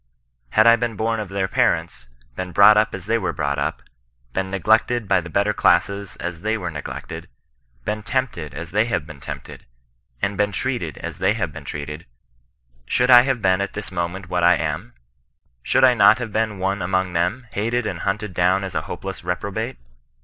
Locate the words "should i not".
15.61-16.17